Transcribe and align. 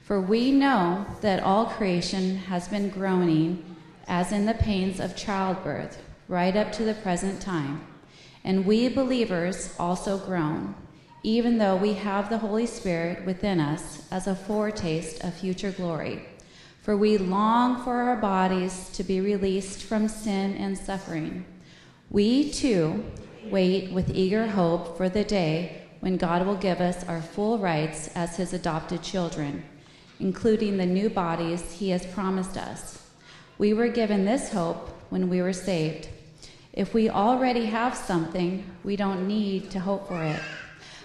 For 0.03 0.20
we 0.20 0.51
know 0.51 1.06
that 1.20 1.42
all 1.42 1.67
creation 1.67 2.37
has 2.37 2.69
been 2.69 2.89
groaning 2.89 3.77
as 4.09 4.33
in 4.33 4.47
the 4.47 4.55
pains 4.55 4.98
of 4.98 5.17
childbirth, 5.17 6.03
right 6.27 6.56
up 6.56 6.73
to 6.73 6.84
the 6.84 6.95
present 6.95 7.41
time. 7.41 7.81
And 8.42 8.67
we 8.67 8.89
believers 8.89 9.75
also 9.78 10.19
groan, 10.19 10.75
even 11.23 11.59
though 11.59 11.77
we 11.77 11.92
have 11.95 12.28
the 12.28 12.39
Holy 12.39 12.67
Spirit 12.67 13.25
within 13.25 13.61
us 13.61 14.03
as 14.11 14.27
a 14.27 14.34
foretaste 14.34 15.22
of 15.22 15.34
future 15.34 15.70
glory. 15.70 16.25
For 16.83 16.97
we 16.97 17.19
long 17.19 17.84
for 17.84 17.95
our 17.95 18.17
bodies 18.17 18.89
to 18.95 19.05
be 19.05 19.20
released 19.20 19.83
from 19.83 20.09
sin 20.09 20.55
and 20.56 20.77
suffering. 20.77 21.45
We 22.11 22.50
too 22.50 23.05
wait 23.45 23.93
with 23.93 24.11
eager 24.15 24.48
hope 24.48 24.97
for 24.97 25.09
the 25.09 25.25
day 25.25 25.81
when 26.01 26.17
God 26.17 26.47
will 26.47 26.56
give 26.56 26.81
us 26.81 27.05
our 27.05 27.23
full 27.23 27.59
rights 27.59 28.09
as 28.15 28.37
his 28.37 28.53
adopted 28.53 29.03
children, 29.03 29.62
including 30.19 30.77
the 30.77 30.87
new 30.87 31.09
bodies 31.09 31.73
he 31.73 31.91
has 31.91 32.05
promised 32.06 32.56
us. 32.56 33.06
We 33.59 33.73
were 33.73 33.89
given 33.89 34.25
this 34.25 34.51
hope 34.53 34.89
when 35.11 35.28
we 35.28 35.43
were 35.43 35.53
saved. 35.53 36.09
If 36.73 36.95
we 36.95 37.11
already 37.11 37.67
have 37.67 37.97
something, 37.97 38.65
we 38.84 38.97
don't 38.97 39.27
need 39.27 39.71
to 39.73 39.81
hope 39.81 40.09
for 40.09 40.23
it. 40.23 40.41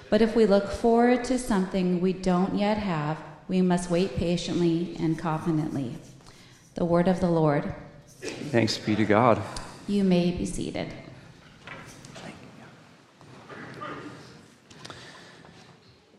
But 0.10 0.22
if 0.22 0.36
we 0.36 0.46
look 0.46 0.70
forward 0.70 1.24
to 1.26 1.38
something 1.38 2.00
we 2.00 2.14
don't 2.14 2.56
yet 2.56 2.78
have, 2.78 3.18
we 3.48 3.62
must 3.62 3.90
wait 3.90 4.16
patiently 4.16 4.96
and 5.00 5.20
confidently. 5.20 5.96
The 6.76 6.86
word 6.86 7.08
of 7.08 7.20
the 7.20 7.30
Lord. 7.30 7.76
Thanks 8.20 8.78
be 8.78 8.96
to 8.96 9.06
God. 9.06 9.42
You 9.88 10.04
may 10.04 10.32
be 10.32 10.46
seated. 10.46 10.94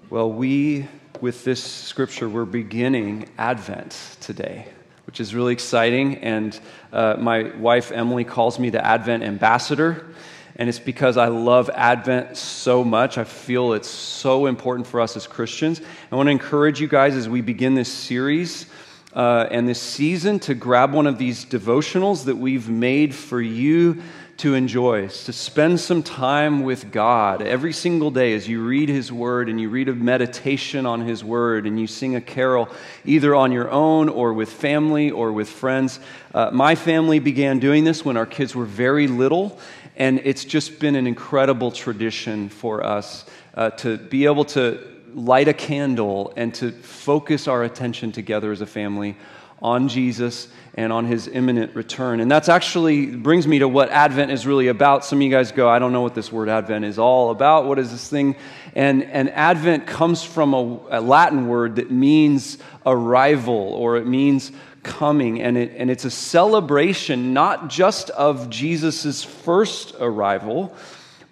Well, 0.09 0.31
we, 0.31 0.87
with 1.21 1.43
this 1.43 1.61
scripture, 1.61 2.29
we're 2.29 2.45
beginning 2.45 3.29
Advent 3.39 4.17
today, 4.21 4.69
which 5.05 5.19
is 5.19 5.35
really 5.35 5.53
exciting. 5.53 6.19
And 6.19 6.61
uh, 6.93 7.17
my 7.19 7.57
wife, 7.57 7.91
Emily, 7.91 8.23
calls 8.23 8.61
me 8.61 8.71
the 8.71 8.87
Advent 8.87 9.25
ambassador. 9.25 10.07
And 10.55 10.69
it's 10.69 10.79
because 10.79 11.17
I 11.17 11.27
love 11.27 11.71
Advent 11.71 12.37
so 12.37 12.85
much. 12.85 13.19
I 13.19 13.25
feel 13.25 13.73
it's 13.73 13.89
so 13.89 14.47
important 14.47 14.87
for 14.87 15.01
us 15.01 15.17
as 15.17 15.27
Christians. 15.27 15.81
I 16.13 16.15
want 16.15 16.29
to 16.29 16.31
encourage 16.31 16.81
you 16.81 16.87
guys 16.87 17.17
as 17.17 17.29
we 17.29 17.41
begin 17.41 17.75
this 17.75 17.93
series 17.93 18.67
uh, 19.13 19.49
and 19.51 19.69
this 19.69 19.83
season 19.83 20.39
to 20.39 20.55
grab 20.55 20.93
one 20.93 21.09
of 21.09 21.19
these 21.19 21.45
devotionals 21.45 22.27
that 22.27 22.37
we've 22.37 22.69
made 22.69 23.13
for 23.13 23.41
you 23.41 24.03
to 24.39 24.55
enjoy, 24.55 25.09
to 25.09 25.33
spend 25.33 25.81
some 25.81 26.03
time 26.03 26.63
with 26.63 26.93
God 26.93 27.41
every 27.41 27.73
single 27.73 28.11
day 28.11 28.35
as 28.35 28.47
you 28.47 28.63
read 28.63 28.91
His 28.91 29.11
Word 29.11 29.49
and 29.49 29.59
you 29.59 29.71
read 29.71 29.89
a 29.89 29.95
meditation 29.95 30.85
on 30.85 31.01
His 31.01 31.25
Word 31.25 31.67
and 31.67 31.81
you 31.81 31.87
sing 31.87 32.17
a 32.17 32.21
carol 32.21 32.69
either 33.07 33.35
on 33.35 33.51
your 33.51 33.71
own 33.71 34.11
or 34.11 34.35
with 34.35 34.53
family 34.53 35.11
or 35.11 35.33
with 35.33 35.49
friends. 35.49 36.01
Uh, 36.35 36.51
my 36.53 36.75
family 36.75 37.19
began 37.19 37.59
doing 37.59 37.85
this 37.85 38.05
when 38.05 38.19
our 38.19 38.27
kids 38.27 38.55
were 38.55 38.67
very 38.67 39.07
little, 39.07 39.59
and 39.97 40.21
it's 40.23 40.45
just 40.45 40.79
been 40.79 40.97
an 40.97 41.07
incredible 41.07 41.71
tradition 41.71 42.51
for 42.51 42.85
us 42.85 43.25
uh, 43.55 43.71
to 43.71 43.97
be 43.97 44.27
able 44.27 44.45
to 44.45 44.79
light 45.15 45.49
a 45.49 45.55
candle 45.55 46.35
and 46.37 46.55
to 46.55 46.73
focus 46.73 47.49
our 47.49 47.65
attention 47.65 48.13
together 48.13 48.53
as 48.53 48.61
a 48.61 48.67
family 48.67 49.17
on 49.63 49.89
Jesus 49.89 50.49
and 50.75 50.93
on 50.93 51.07
his 51.07 51.27
imminent 51.29 51.75
return. 51.75 52.21
And 52.21 52.31
that's 52.31 52.49
actually 52.49 53.07
brings 53.07 53.47
me 53.47 53.61
to 53.61 53.69
what 53.69 53.89
Advent 53.89 54.31
is 54.31 54.47
really 54.47 54.69
about. 54.69 55.05
Some 55.05 55.19
of 55.19 55.23
you 55.23 55.31
guys 55.31 55.53
go, 55.53 55.69
I 55.69 55.79
don't 55.79 55.93
know 55.93 56.03
what 56.03 56.15
this 56.15 56.31
word 56.31 56.49
Advent 56.49 56.85
is 56.85 56.99
all 56.99 57.31
about. 57.31 57.65
What 57.65 57.79
is 57.79 57.91
this 57.91 58.09
thing? 58.09 58.37
And, 58.75 59.05
and 59.05 59.31
Advent 59.31 59.87
comes 59.87 60.23
from 60.23 60.53
a, 60.53 60.81
a 60.91 61.01
Latin 61.01 61.49
word 61.49 61.77
that 61.77 61.91
means 61.91 62.59
arrival 62.85 63.55
or 63.55 63.97
it 63.97 64.07
means 64.07 64.53
coming. 64.83 65.41
And, 65.41 65.57
it, 65.57 65.73
and 65.77 65.91
it's 65.91 66.05
a 66.05 66.11
celebration 66.11 67.33
not 67.33 67.69
just 67.69 68.11
of 68.11 68.51
Jesus' 68.51 69.25
first 69.25 69.95
arrival, 69.99 70.75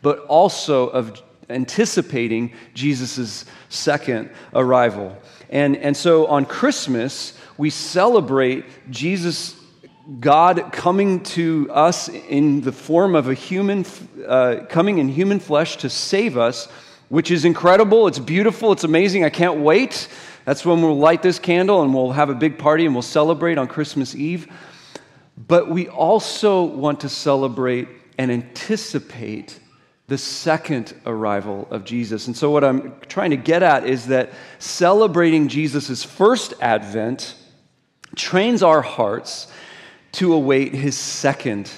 but 0.00 0.20
also 0.20 0.88
of 0.88 1.22
anticipating 1.50 2.52
Jesus' 2.72 3.44
second 3.68 4.30
arrival. 4.54 5.16
And, 5.50 5.76
and 5.76 5.96
so 5.96 6.26
on 6.26 6.46
Christmas, 6.46 7.34
we 7.56 7.70
celebrate 7.70 8.64
Jesus, 8.90 9.56
God 10.20 10.70
coming 10.72 11.22
to 11.24 11.68
us 11.70 12.08
in 12.08 12.60
the 12.60 12.72
form 12.72 13.14
of 13.14 13.28
a 13.28 13.34
human, 13.34 13.84
uh, 14.26 14.64
coming 14.68 14.98
in 14.98 15.08
human 15.08 15.40
flesh 15.40 15.76
to 15.78 15.90
save 15.90 16.36
us, 16.36 16.66
which 17.08 17.30
is 17.30 17.44
incredible. 17.44 18.06
It's 18.08 18.18
beautiful. 18.18 18.72
It's 18.72 18.84
amazing. 18.84 19.24
I 19.24 19.30
can't 19.30 19.60
wait. 19.60 20.08
That's 20.44 20.64
when 20.64 20.82
we'll 20.82 20.98
light 20.98 21.22
this 21.22 21.38
candle 21.38 21.82
and 21.82 21.94
we'll 21.94 22.12
have 22.12 22.28
a 22.28 22.34
big 22.34 22.58
party 22.58 22.84
and 22.84 22.94
we'll 22.94 23.02
celebrate 23.02 23.56
on 23.56 23.68
Christmas 23.68 24.14
Eve. 24.14 24.48
But 25.36 25.68
we 25.68 25.88
also 25.88 26.64
want 26.64 27.00
to 27.00 27.08
celebrate 27.08 27.88
and 28.18 28.30
anticipate 28.30 29.58
the 30.06 30.18
second 30.18 30.94
arrival 31.06 31.66
of 31.70 31.84
Jesus. 31.84 32.26
And 32.26 32.36
so, 32.36 32.50
what 32.50 32.62
I'm 32.62 32.94
trying 33.08 33.30
to 33.30 33.36
get 33.36 33.62
at 33.62 33.86
is 33.86 34.08
that 34.08 34.32
celebrating 34.58 35.48
Jesus' 35.48 36.04
first 36.04 36.52
advent 36.60 37.34
trains 38.16 38.62
our 38.62 38.82
hearts 38.82 39.48
to 40.12 40.32
await 40.32 40.74
his 40.74 40.96
second 40.96 41.70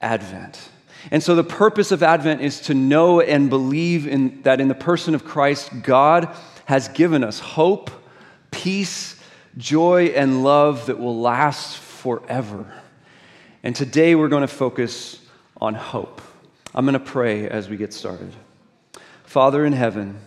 advent. 0.00 0.68
And 1.10 1.22
so 1.22 1.34
the 1.34 1.44
purpose 1.44 1.92
of 1.92 2.02
Advent 2.02 2.40
is 2.40 2.60
to 2.62 2.74
know 2.74 3.20
and 3.20 3.48
believe 3.48 4.06
in, 4.06 4.42
that 4.42 4.60
in 4.60 4.68
the 4.68 4.74
person 4.74 5.14
of 5.14 5.24
Christ, 5.24 5.70
God 5.82 6.34
has 6.64 6.88
given 6.88 7.22
us 7.22 7.38
hope, 7.38 7.90
peace, 8.50 9.20
joy, 9.56 10.06
and 10.06 10.42
love 10.42 10.86
that 10.86 10.98
will 10.98 11.20
last 11.20 11.76
forever. 11.76 12.72
And 13.62 13.74
today 13.74 14.14
we're 14.14 14.28
going 14.28 14.42
to 14.42 14.48
focus 14.48 15.20
on 15.60 15.74
hope. 15.74 16.20
I'm 16.74 16.84
going 16.84 16.94
to 16.94 17.00
pray 17.00 17.48
as 17.48 17.68
we 17.68 17.76
get 17.76 17.92
started. 17.92 18.32
Father 19.24 19.64
in 19.64 19.72
heaven, 19.72 20.18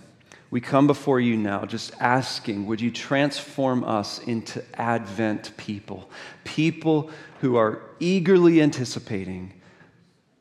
we 0.51 0.61
come 0.61 0.87
before 0.87 1.19
you 1.19 1.38
now 1.38 1.65
just 1.65 1.94
asking, 2.00 2.65
would 2.65 2.81
you 2.81 2.89
transform 2.89 3.83
us 3.83 4.19
into 4.19 4.63
Advent 4.74 5.56
people? 5.57 6.09
People 6.44 7.12
who 7.41 7.56
are 7.56 7.81
eagerly 8.00 8.62
anticipating 8.62 9.53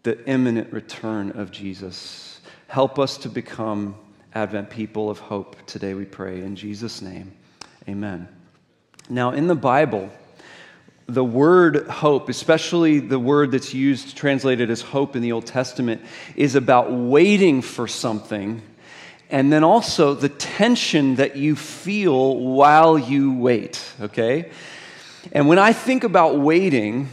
the 0.05 0.25
imminent 0.27 0.73
return 0.73 1.33
of 1.33 1.51
Jesus. 1.51 2.41
Help 2.69 2.99
us 2.99 3.19
to 3.19 3.29
become 3.29 3.95
Advent 4.35 4.71
people 4.71 5.11
of 5.11 5.19
hope 5.19 5.57
today, 5.67 5.95
we 5.95 6.05
pray. 6.05 6.41
In 6.41 6.57
Jesus' 6.57 7.03
name, 7.03 7.33
amen. 7.89 8.29
Now, 9.11 9.33
in 9.33 9.47
the 9.47 9.55
Bible, 9.55 10.11
the 11.07 11.25
word 11.25 11.87
hope, 11.89 12.29
especially 12.29 13.01
the 13.01 13.19
word 13.19 13.51
that's 13.51 13.73
used, 13.73 14.17
translated 14.17 14.71
as 14.71 14.81
hope 14.81 15.17
in 15.17 15.23
the 15.23 15.33
Old 15.33 15.47
Testament, 15.47 16.03
is 16.37 16.55
about 16.55 16.93
waiting 16.93 17.63
for 17.63 17.89
something 17.89 18.63
and 19.31 19.53
then 19.53 19.65
also 19.65 20.15
the 20.15 20.29
tension 20.29 21.17
that 21.17 21.37
you 21.37 21.55
feel 21.57 22.37
while 22.37 22.99
you 22.99 23.35
wait, 23.35 23.85
okay? 24.01 24.51
And 25.33 25.49
when 25.49 25.59
I 25.59 25.73
think 25.73 26.05
about 26.05 26.39
waiting 26.39 27.09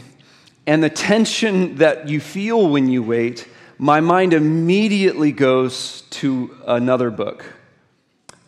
and 0.66 0.82
the 0.82 0.90
tension 0.90 1.76
that 1.76 2.08
you 2.08 2.20
feel 2.20 2.68
when 2.68 2.88
you 2.88 3.02
wait, 3.02 3.46
my 3.78 4.00
mind 4.00 4.32
immediately 4.32 5.32
goes 5.32 6.02
to 6.10 6.56
another 6.66 7.10
book, 7.10 7.44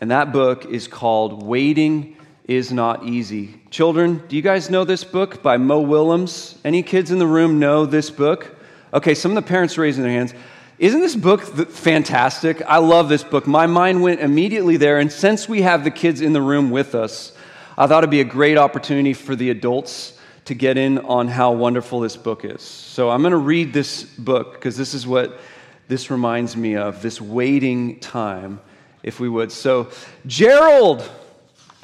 And 0.01 0.11
that 0.11 0.33
book 0.33 0.65
is 0.65 0.89
called 0.89 1.43
Waiting 1.43 2.17
is 2.45 2.73
Not 2.73 3.05
Easy. 3.05 3.61
Children, 3.71 4.23
do 4.29 4.37
you 4.37 4.43
guys 4.43 4.71
know 4.71 4.85
this 4.85 5.05
book 5.05 5.43
by 5.43 5.59
Mo 5.59 5.81
Willems? 5.81 6.57
Any 6.65 6.83
kids 6.83 7.11
in 7.11 7.19
the 7.19 7.27
room 7.27 7.59
know 7.59 7.85
this 7.85 8.11
book? 8.11 8.57
Okay, 8.95 9.15
some 9.15 9.33
of 9.33 9.35
the 9.35 9.47
parents 9.47 9.77
raising 9.77 10.03
their 10.03 10.13
hands. 10.13 10.33
Isn't 10.79 11.01
this 11.01 11.17
book 11.17 11.43
fantastic? 11.43 12.63
I 12.63 12.79
love 12.79 13.09
this 13.09 13.25
book. 13.25 13.49
My 13.49 13.67
mind 13.67 14.01
went 14.01 14.21
immediately 14.21 14.77
there, 14.77 15.01
and 15.01 15.11
since 15.11 15.49
we 15.49 15.63
have 15.63 15.83
the 15.83 15.91
kids 15.91 16.21
in 16.21 16.33
the 16.33 16.41
room 16.41 16.71
with 16.71 16.95
us, 16.95 17.33
I 17.77 17.89
thought 17.89 18.05
it'd 18.05 18.11
be 18.11 18.21
a 18.21 18.25
great 18.25 18.57
opportunity 18.57 19.13
for 19.13 19.35
the 19.35 19.51
adults 19.51 20.17
to 20.45 20.55
get 20.55 20.79
in 20.79 20.99
on 21.01 21.27
how 21.27 21.51
wonderful 21.51 21.99
this 21.99 22.17
book 22.17 22.45
is. 22.45 22.63
So 22.63 23.11
I'm 23.11 23.23
going 23.23 23.33
to 23.33 23.39
read 23.39 23.73
this 23.73 24.05
book 24.05 24.53
because 24.53 24.77
this 24.77 24.95
is 24.95 25.05
what 25.05 25.41
this 25.89 26.13
reminds 26.13 26.57
me 26.57 26.77
of 26.77 27.03
this 27.03 27.21
waiting 27.21 27.99
time, 27.99 28.61
if 29.03 29.19
we 29.19 29.29
would. 29.29 29.51
So, 29.51 29.91
Gerald, 30.27 31.09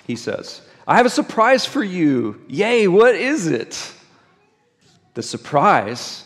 he 0.07 0.15
says, 0.15 0.61
I 0.87 0.97
have 0.97 1.07
a 1.07 1.11
surprise 1.11 1.67
for 1.67 1.83
you. 1.83 2.41
Yay, 2.47 2.87
what 2.87 3.17
is 3.17 3.49
it? 3.49 3.93
The 5.15 5.23
surprise 5.23 6.25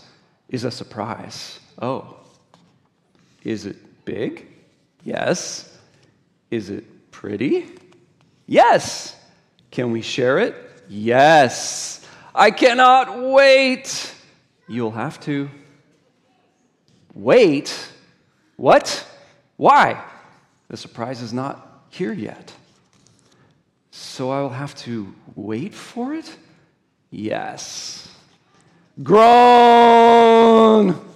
is 0.50 0.64
a 0.64 0.70
surprise. 0.70 1.60
Oh. 1.80 2.17
Is 3.48 3.64
it 3.64 4.04
big? 4.04 4.46
Yes. 5.04 5.74
Is 6.50 6.68
it 6.68 7.10
pretty? 7.10 7.64
Yes. 8.46 9.16
Can 9.70 9.90
we 9.90 10.02
share 10.02 10.38
it? 10.38 10.54
Yes. 10.86 12.06
I 12.34 12.50
cannot 12.50 13.32
wait. 13.32 14.14
You'll 14.68 14.90
have 14.90 15.18
to. 15.20 15.48
Wait? 17.14 17.74
What? 18.56 19.06
Why? 19.56 20.04
The 20.68 20.76
surprise 20.76 21.22
is 21.22 21.32
not 21.32 21.86
here 21.88 22.12
yet. 22.12 22.52
So 23.90 24.30
I 24.30 24.42
will 24.42 24.50
have 24.50 24.74
to 24.84 25.14
wait 25.34 25.74
for 25.74 26.12
it? 26.12 26.36
Yes. 27.10 28.10
Groan! 29.02 31.07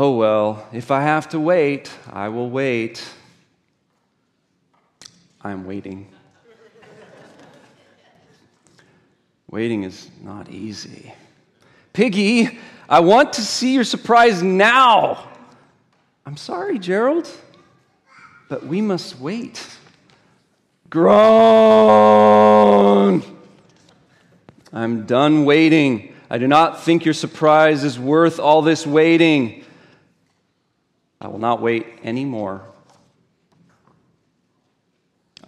Oh, 0.00 0.12
well, 0.12 0.64
if 0.72 0.92
I 0.92 1.02
have 1.02 1.28
to 1.30 1.40
wait, 1.40 1.92
I 2.12 2.28
will 2.28 2.48
wait. 2.48 3.04
I'm 5.42 5.66
waiting. 5.66 6.08
Waiting 9.50 9.82
is 9.82 10.08
not 10.22 10.50
easy. 10.50 11.12
Piggy, 11.92 12.60
I 12.88 13.00
want 13.00 13.32
to 13.32 13.40
see 13.40 13.74
your 13.74 13.82
surprise 13.82 14.40
now. 14.40 15.28
I'm 16.24 16.36
sorry, 16.36 16.78
Gerald, 16.78 17.28
but 18.48 18.64
we 18.64 18.80
must 18.80 19.18
wait. 19.18 19.66
Groan. 20.90 21.10
I'm 24.72 25.06
done 25.06 25.44
waiting. 25.44 26.14
I 26.30 26.38
do 26.38 26.46
not 26.46 26.84
think 26.84 27.04
your 27.04 27.14
surprise 27.14 27.82
is 27.82 27.98
worth 27.98 28.38
all 28.38 28.62
this 28.62 28.86
waiting. 28.86 29.64
I 31.20 31.28
will 31.28 31.38
not 31.38 31.60
wait 31.60 31.86
anymore. 32.04 32.62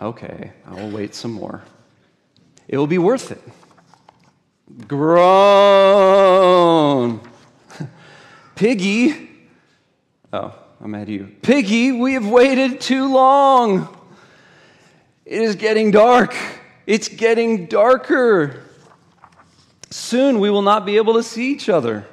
Okay, 0.01 0.53
I 0.67 0.75
will 0.75 0.91
wait 0.91 1.15
some 1.15 1.33
more. 1.33 1.63
It 2.67 2.77
will 2.79 2.87
be 2.87 2.99
worth 2.99 3.31
it. 3.31 3.43
Groan. 4.89 5.21
Piggy. 8.55 9.29
Oh, 10.33 10.55
I'm 10.81 10.95
at 10.95 11.09
you. 11.09 11.35
Piggy, 11.43 11.93
we 11.93 12.15
have 12.15 12.27
waited 12.27 12.81
too 12.81 13.13
long. 13.13 13.95
It 15.27 15.43
is 15.43 15.57
getting 15.57 15.91
dark. 15.91 16.35
It's 16.87 17.09
getting 17.09 17.67
darker. 17.67 18.63
Soon 19.91 20.41
we 20.41 20.51
will 20.51 20.63
not 20.63 20.87
be 20.87 20.97
able 20.97 21.15
to 21.15 21.23
see 21.23 21.53
each 21.53 21.69
other. 21.69 22.07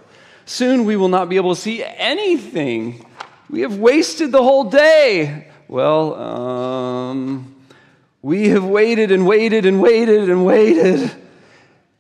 Soon 0.46 0.86
we 0.86 0.96
will 0.96 1.10
not 1.10 1.30
be 1.30 1.38
able 1.38 1.56
to 1.56 1.62
see 1.62 1.84
anything. 1.84 3.06
We 3.50 3.62
have 3.62 3.78
wasted 3.78 4.32
the 4.32 4.44
whole 4.44 4.66
day. 4.66 5.48
Well, 5.68 6.16
um, 6.16 7.56
we 8.22 8.50
have 8.50 8.64
waited 8.64 9.12
and 9.12 9.26
waited 9.26 9.66
and 9.66 9.82
waited 9.82 10.30
and 10.30 10.46
waited. 10.46 11.12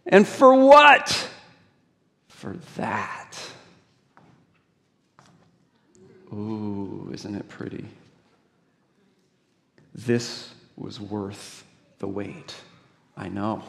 And 0.05 0.27
for 0.27 0.53
what? 0.53 1.29
For 2.27 2.55
that. 2.75 3.39
Ooh, 6.33 7.09
isn't 7.13 7.35
it 7.35 7.47
pretty? 7.47 7.85
This 9.95 10.53
was 10.75 10.99
worth 10.99 11.63
the 11.99 12.07
wait. 12.07 12.55
I 13.15 13.29
know. 13.29 13.63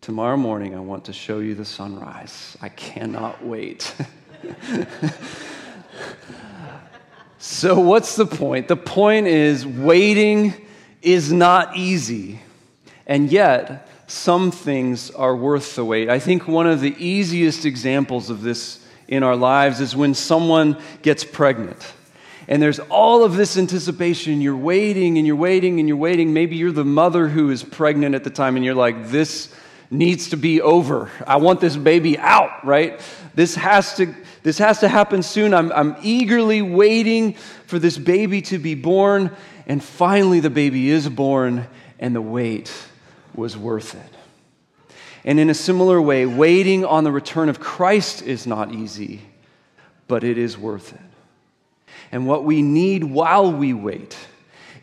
Tomorrow 0.00 0.36
morning, 0.36 0.74
I 0.74 0.80
want 0.80 1.06
to 1.06 1.12
show 1.12 1.38
you 1.38 1.54
the 1.54 1.64
sunrise. 1.64 2.56
I 2.60 2.68
cannot 2.68 3.44
wait. 3.44 3.94
so, 7.38 7.78
what's 7.78 8.16
the 8.16 8.26
point? 8.26 8.68
The 8.68 8.76
point 8.76 9.26
is, 9.26 9.66
waiting 9.66 10.54
is 11.02 11.32
not 11.32 11.76
easy, 11.76 12.40
and 13.06 13.30
yet, 13.30 13.88
some 14.06 14.50
things 14.50 15.10
are 15.10 15.34
worth 15.34 15.76
the 15.76 15.84
wait. 15.84 16.08
I 16.08 16.18
think 16.18 16.46
one 16.46 16.66
of 16.66 16.80
the 16.80 16.94
easiest 16.98 17.64
examples 17.64 18.30
of 18.30 18.42
this 18.42 18.84
in 19.08 19.22
our 19.22 19.36
lives 19.36 19.80
is 19.80 19.96
when 19.96 20.14
someone 20.14 20.80
gets 21.02 21.24
pregnant. 21.24 21.92
And 22.46 22.60
there's 22.60 22.78
all 22.78 23.24
of 23.24 23.36
this 23.36 23.56
anticipation. 23.56 24.40
You're 24.40 24.56
waiting 24.56 25.16
and 25.16 25.26
you're 25.26 25.36
waiting 25.36 25.78
and 25.80 25.88
you're 25.88 25.96
waiting. 25.96 26.34
Maybe 26.34 26.56
you're 26.56 26.72
the 26.72 26.84
mother 26.84 27.28
who 27.28 27.50
is 27.50 27.62
pregnant 27.62 28.14
at 28.14 28.24
the 28.24 28.30
time 28.30 28.56
and 28.56 28.64
you're 28.64 28.74
like, 28.74 29.08
this 29.08 29.54
needs 29.90 30.30
to 30.30 30.36
be 30.36 30.60
over. 30.60 31.10
I 31.26 31.36
want 31.36 31.60
this 31.60 31.76
baby 31.76 32.18
out, 32.18 32.64
right? 32.64 33.00
This 33.34 33.54
has 33.54 33.96
to, 33.96 34.14
this 34.42 34.58
has 34.58 34.80
to 34.80 34.88
happen 34.88 35.22
soon. 35.22 35.54
I'm, 35.54 35.72
I'm 35.72 35.96
eagerly 36.02 36.62
waiting 36.62 37.34
for 37.66 37.78
this 37.78 37.98
baby 37.98 38.42
to 38.42 38.58
be 38.58 38.74
born. 38.74 39.30
And 39.66 39.82
finally, 39.82 40.40
the 40.40 40.50
baby 40.50 40.90
is 40.90 41.08
born, 41.08 41.66
and 41.98 42.14
the 42.14 42.22
wait 42.22 42.72
was 43.34 43.56
worth 43.56 43.94
it. 43.94 44.14
And 45.24 45.40
in 45.40 45.48
a 45.48 45.54
similar 45.54 46.00
way, 46.00 46.26
waiting 46.26 46.84
on 46.84 47.04
the 47.04 47.12
return 47.12 47.48
of 47.48 47.58
Christ 47.58 48.22
is 48.22 48.46
not 48.46 48.72
easy, 48.72 49.22
but 50.06 50.22
it 50.22 50.36
is 50.36 50.58
worth 50.58 50.92
it. 50.92 51.00
And 52.12 52.26
what 52.26 52.44
we 52.44 52.60
need 52.60 53.04
while 53.04 53.50
we 53.50 53.72
wait 53.72 54.16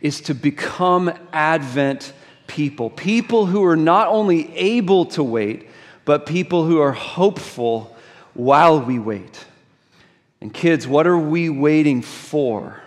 is 0.01 0.21
to 0.21 0.33
become 0.33 1.13
Advent 1.31 2.11
people. 2.51 2.89
People 2.89 3.45
who 3.45 3.63
are 3.63 3.77
not 3.77 4.07
only 4.07 4.55
able 4.57 5.05
to 5.05 5.23
wait, 5.23 5.69
but 6.03 6.25
people 6.25 6.65
who 6.65 6.79
are 6.81 6.91
hopeful 6.91 7.95
while 8.33 8.81
we 8.81 8.99
wait. 8.99 9.45
And 10.41 10.53
kids, 10.53 10.87
what 10.87 11.07
are 11.07 11.17
we 11.17 11.49
waiting 11.49 12.01
for? 12.01 12.81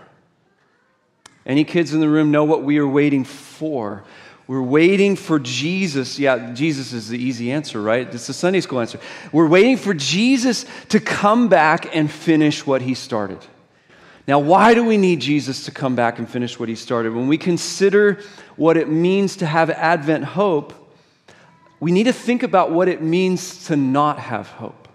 Any 1.46 1.64
kids 1.64 1.94
in 1.94 2.00
the 2.00 2.08
room 2.08 2.30
know 2.30 2.44
what 2.44 2.62
we 2.62 2.78
are 2.78 2.88
waiting 2.88 3.24
for? 3.24 4.04
We're 4.46 4.62
waiting 4.62 5.16
for 5.16 5.38
Jesus. 5.38 6.18
Yeah, 6.18 6.52
Jesus 6.52 6.92
is 6.92 7.08
the 7.08 7.18
easy 7.18 7.50
answer, 7.50 7.80
right? 7.80 8.06
It's 8.12 8.26
the 8.26 8.34
Sunday 8.34 8.60
school 8.60 8.80
answer. 8.80 9.00
We're 9.32 9.48
waiting 9.48 9.78
for 9.78 9.94
Jesus 9.94 10.66
to 10.90 11.00
come 11.00 11.48
back 11.48 11.94
and 11.96 12.10
finish 12.10 12.66
what 12.66 12.82
he 12.82 12.94
started. 12.94 13.38
Now, 14.26 14.38
why 14.38 14.74
do 14.74 14.84
we 14.84 14.96
need 14.96 15.20
Jesus 15.20 15.66
to 15.66 15.70
come 15.70 15.94
back 15.94 16.18
and 16.18 16.28
finish 16.28 16.58
what 16.58 16.68
he 16.68 16.74
started? 16.74 17.14
When 17.14 17.28
we 17.28 17.36
consider 17.36 18.20
what 18.56 18.76
it 18.76 18.88
means 18.88 19.36
to 19.36 19.46
have 19.46 19.70
Advent 19.70 20.24
hope, 20.24 20.72
we 21.80 21.92
need 21.92 22.04
to 22.04 22.12
think 22.12 22.42
about 22.42 22.70
what 22.70 22.88
it 22.88 23.02
means 23.02 23.66
to 23.66 23.76
not 23.76 24.18
have 24.18 24.48
hope. 24.48 24.88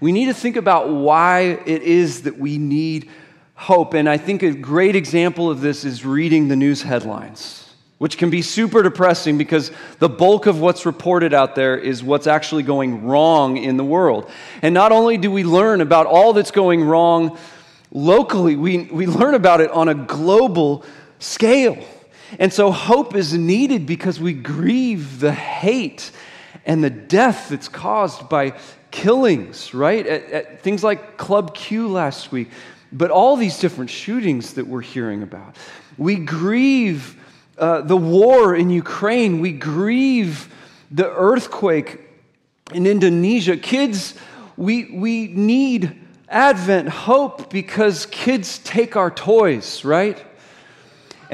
We 0.00 0.12
need 0.12 0.26
to 0.26 0.34
think 0.34 0.56
about 0.56 0.90
why 0.90 1.60
it 1.64 1.82
is 1.82 2.22
that 2.22 2.38
we 2.38 2.58
need 2.58 3.08
hope. 3.54 3.94
And 3.94 4.08
I 4.08 4.18
think 4.18 4.42
a 4.42 4.50
great 4.50 4.96
example 4.96 5.50
of 5.50 5.60
this 5.60 5.84
is 5.84 6.04
reading 6.04 6.48
the 6.48 6.56
news 6.56 6.82
headlines, 6.82 7.72
which 7.98 8.18
can 8.18 8.28
be 8.28 8.42
super 8.42 8.82
depressing 8.82 9.38
because 9.38 9.70
the 10.00 10.08
bulk 10.08 10.46
of 10.46 10.60
what's 10.60 10.84
reported 10.84 11.32
out 11.32 11.54
there 11.54 11.78
is 11.78 12.02
what's 12.02 12.26
actually 12.26 12.64
going 12.64 13.04
wrong 13.04 13.56
in 13.56 13.76
the 13.76 13.84
world. 13.84 14.30
And 14.60 14.74
not 14.74 14.92
only 14.92 15.16
do 15.16 15.30
we 15.30 15.44
learn 15.44 15.80
about 15.80 16.06
all 16.06 16.32
that's 16.32 16.50
going 16.50 16.84
wrong 16.84 17.38
locally, 17.92 18.56
we, 18.56 18.78
we 18.84 19.06
learn 19.06 19.34
about 19.34 19.60
it 19.60 19.70
on 19.70 19.88
a 19.88 19.94
global 19.94 20.84
scale. 21.20 21.82
And 22.38 22.52
so 22.52 22.70
hope 22.70 23.14
is 23.14 23.34
needed 23.34 23.86
because 23.86 24.20
we 24.20 24.32
grieve 24.32 25.20
the 25.20 25.32
hate 25.32 26.10
and 26.66 26.82
the 26.82 26.90
death 26.90 27.48
that's 27.48 27.68
caused 27.68 28.28
by 28.28 28.54
killings, 28.90 29.74
right? 29.74 30.06
At, 30.06 30.30
at 30.30 30.60
things 30.62 30.82
like 30.84 31.16
Club 31.16 31.54
Q 31.54 31.88
last 31.88 32.32
week, 32.32 32.50
but 32.92 33.10
all 33.10 33.36
these 33.36 33.58
different 33.58 33.90
shootings 33.90 34.54
that 34.54 34.66
we're 34.66 34.80
hearing 34.80 35.22
about. 35.22 35.56
We 35.98 36.16
grieve 36.16 37.16
uh, 37.58 37.82
the 37.82 37.96
war 37.96 38.54
in 38.54 38.70
Ukraine, 38.70 39.40
we 39.40 39.52
grieve 39.52 40.48
the 40.90 41.10
earthquake 41.10 42.00
in 42.72 42.86
Indonesia. 42.86 43.56
Kids, 43.56 44.14
we, 44.56 44.90
we 44.92 45.28
need 45.28 46.00
Advent 46.28 46.88
hope 46.88 47.50
because 47.50 48.06
kids 48.06 48.58
take 48.60 48.96
our 48.96 49.10
toys, 49.10 49.84
right? 49.84 50.24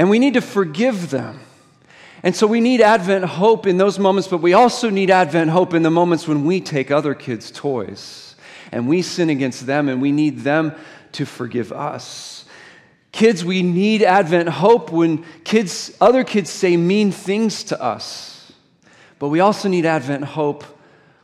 And 0.00 0.08
we 0.08 0.18
need 0.18 0.32
to 0.32 0.40
forgive 0.40 1.10
them. 1.10 1.40
And 2.22 2.34
so 2.34 2.46
we 2.46 2.62
need 2.62 2.80
Advent 2.80 3.22
hope 3.22 3.66
in 3.66 3.76
those 3.76 3.98
moments, 3.98 4.28
but 4.28 4.38
we 4.38 4.54
also 4.54 4.88
need 4.88 5.10
Advent 5.10 5.50
hope 5.50 5.74
in 5.74 5.82
the 5.82 5.90
moments 5.90 6.26
when 6.26 6.46
we 6.46 6.62
take 6.62 6.90
other 6.90 7.14
kids' 7.14 7.50
toys 7.50 8.34
and 8.72 8.88
we 8.88 9.02
sin 9.02 9.28
against 9.28 9.66
them 9.66 9.90
and 9.90 10.00
we 10.00 10.10
need 10.10 10.38
them 10.38 10.74
to 11.12 11.26
forgive 11.26 11.70
us. 11.70 12.46
Kids, 13.12 13.44
we 13.44 13.62
need 13.62 14.02
Advent 14.02 14.48
hope 14.48 14.90
when 14.90 15.22
kids, 15.44 15.94
other 16.00 16.24
kids 16.24 16.48
say 16.48 16.78
mean 16.78 17.12
things 17.12 17.62
to 17.64 17.78
us. 17.78 18.54
But 19.18 19.28
we 19.28 19.40
also 19.40 19.68
need 19.68 19.84
Advent 19.84 20.24
hope 20.24 20.64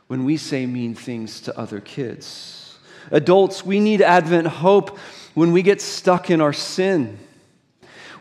when 0.05 0.23
we 0.23 0.37
say 0.37 0.67
mean 0.67 0.93
things 0.93 1.41
to 1.41 1.57
other 1.57 1.79
kids. 1.79 2.77
Adults, 3.09 3.65
we 3.65 3.79
need 3.79 4.03
Advent 4.03 4.45
hope 4.45 4.99
when 5.33 5.51
we 5.51 5.63
get 5.63 5.81
stuck 5.81 6.29
in 6.29 6.41
our 6.41 6.53
sin. 6.53 7.17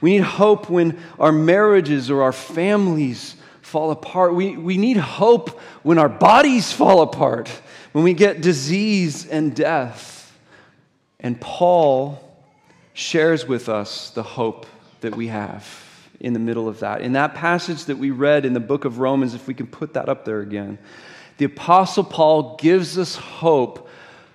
We 0.01 0.13
need 0.13 0.23
hope 0.23 0.69
when 0.69 0.99
our 1.19 1.33
marriages 1.33 2.11
or 2.11 2.23
our 2.23 2.33
families 2.33 3.37
fall 3.63 3.91
apart. 3.91 4.35
We, 4.35 4.57
we 4.57 4.77
need 4.77 4.97
hope 4.97 5.61
when 5.83 5.99
our 5.99 6.09
bodies 6.09 6.73
fall 6.73 7.03
apart, 7.03 7.49
when 7.93 8.05
we 8.05 8.15
get 8.15 8.41
disease 8.41 9.27
and 9.27 9.55
death. 9.55 10.37
And 11.19 11.41
Paul 11.41 12.23
shares 12.95 13.47
with 13.47 13.69
us 13.69 14.11
the 14.11 14.23
hope 14.23 14.67
that 15.01 15.17
we 15.17 15.29
have 15.29 15.67
in 16.21 16.33
the 16.33 16.39
middle 16.39 16.69
of 16.69 16.81
that. 16.81 17.01
In 17.03 17.13
that 17.13 17.35
passage 17.35 17.85
that 17.87 17.99
we 17.99 18.11
read 18.11 18.47
in 18.47 18.53
the 18.53 18.61
book 18.61 18.85
of 18.85 18.99
Romans, 18.99 19.35
if 19.35 19.47
we 19.47 19.55
can 19.55 19.67
put 19.67 19.95
that 19.95 20.09
up 20.09 20.25
there 20.25 20.41
again, 20.41 20.79
the 21.39 21.45
Apostle 21.45 22.05
Paul 22.05 22.57
gives 22.57 22.97
us 22.97 23.17
hope 23.17 23.89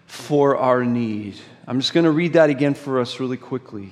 for 0.05 0.57
our 0.57 0.83
need. 0.83 1.39
I'm 1.65 1.79
just 1.79 1.93
going 1.93 2.03
to 2.03 2.11
read 2.11 2.33
that 2.33 2.49
again 2.49 2.73
for 2.73 2.99
us 2.99 3.19
really 3.19 3.37
quickly. 3.37 3.91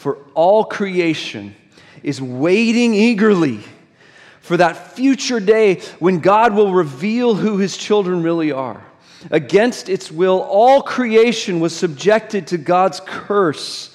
For 0.00 0.16
all 0.32 0.64
creation 0.64 1.54
is 2.02 2.22
waiting 2.22 2.94
eagerly 2.94 3.60
for 4.40 4.56
that 4.56 4.94
future 4.96 5.40
day 5.40 5.82
when 5.98 6.20
God 6.20 6.54
will 6.54 6.72
reveal 6.72 7.34
who 7.34 7.58
his 7.58 7.76
children 7.76 8.22
really 8.22 8.50
are. 8.50 8.82
Against 9.30 9.90
its 9.90 10.10
will, 10.10 10.40
all 10.40 10.80
creation 10.80 11.60
was 11.60 11.76
subjected 11.76 12.46
to 12.46 12.56
God's 12.56 13.02
curse. 13.04 13.94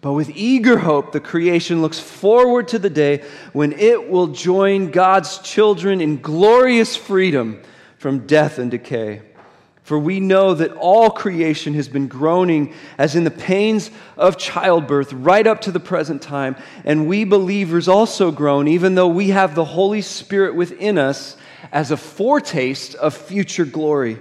But 0.00 0.12
with 0.12 0.30
eager 0.30 0.78
hope, 0.78 1.10
the 1.10 1.18
creation 1.18 1.82
looks 1.82 1.98
forward 1.98 2.68
to 2.68 2.78
the 2.78 2.88
day 2.88 3.24
when 3.52 3.72
it 3.72 4.08
will 4.08 4.28
join 4.28 4.92
God's 4.92 5.38
children 5.38 6.00
in 6.00 6.22
glorious 6.22 6.94
freedom 6.94 7.60
from 7.98 8.28
death 8.28 8.60
and 8.60 8.70
decay. 8.70 9.22
For 9.82 9.98
we 9.98 10.20
know 10.20 10.54
that 10.54 10.72
all 10.72 11.10
creation 11.10 11.74
has 11.74 11.88
been 11.88 12.06
groaning 12.06 12.72
as 12.98 13.16
in 13.16 13.24
the 13.24 13.32
pains 13.32 13.90
of 14.16 14.38
childbirth 14.38 15.12
right 15.12 15.46
up 15.46 15.62
to 15.62 15.72
the 15.72 15.80
present 15.80 16.22
time. 16.22 16.56
And 16.84 17.08
we 17.08 17.24
believers 17.24 17.88
also 17.88 18.30
groan, 18.30 18.68
even 18.68 18.94
though 18.94 19.08
we 19.08 19.30
have 19.30 19.54
the 19.54 19.64
Holy 19.64 20.00
Spirit 20.00 20.54
within 20.54 20.98
us 20.98 21.36
as 21.72 21.90
a 21.90 21.96
foretaste 21.96 22.94
of 22.94 23.14
future 23.14 23.64
glory. 23.64 24.18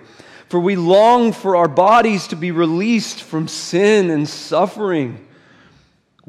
For 0.49 0.59
we 0.59 0.75
long 0.75 1.31
for 1.31 1.55
our 1.55 1.67
bodies 1.67 2.27
to 2.27 2.35
be 2.35 2.51
released 2.51 3.21
from 3.21 3.47
sin 3.47 4.09
and 4.09 4.27
suffering 4.27 5.25